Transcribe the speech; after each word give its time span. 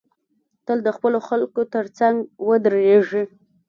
تل 0.65 0.77
د 0.87 0.89
خپلو 0.95 1.19
خلکو 1.27 1.61
تر 1.73 1.85
څنګ 1.97 2.15
ودریږی 2.47 3.23